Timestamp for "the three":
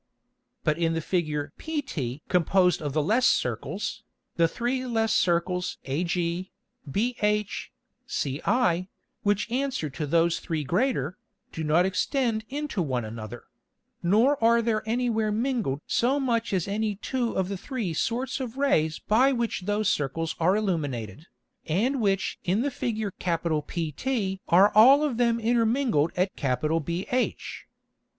4.35-4.83, 17.47-17.93